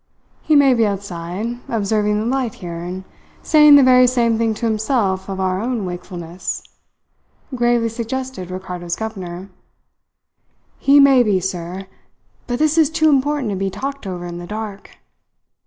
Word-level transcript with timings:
"He 0.41 0.55
may 0.55 0.73
be 0.73 0.83
outside, 0.83 1.59
observing 1.69 2.19
the 2.19 2.25
light 2.25 2.55
here, 2.55 2.79
and 2.79 3.03
saying 3.43 3.75
the 3.75 3.83
very 3.83 4.07
same 4.07 4.35
thing 4.39 4.55
to 4.55 4.65
himself 4.65 5.29
of 5.29 5.39
our 5.39 5.61
own 5.61 5.85
wakefulness," 5.85 6.63
gravely 7.53 7.87
suggested 7.87 8.49
Ricardo's 8.49 8.95
governor. 8.95 9.49
"He 10.79 10.99
may 10.99 11.21
be, 11.21 11.39
sir; 11.39 11.85
but 12.47 12.57
this 12.57 12.79
is 12.79 12.89
too 12.89 13.11
important 13.11 13.51
to 13.51 13.55
be 13.55 13.69
talked 13.69 14.07
over 14.07 14.25
in 14.25 14.39
the 14.39 14.47
dark. 14.47 14.97